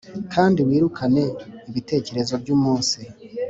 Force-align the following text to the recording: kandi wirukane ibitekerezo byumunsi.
kandi 0.33 0.59
wirukane 0.67 1.23
ibitekerezo 1.69 2.33
byumunsi. 2.41 2.97